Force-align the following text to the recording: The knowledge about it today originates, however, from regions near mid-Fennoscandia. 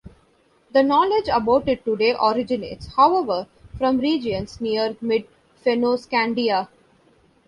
The 0.71 0.81
knowledge 0.81 1.27
about 1.31 1.69
it 1.69 1.85
today 1.85 2.15
originates, 2.19 2.95
however, 2.95 3.45
from 3.77 3.99
regions 3.99 4.59
near 4.59 4.97
mid-Fennoscandia. 4.99 6.69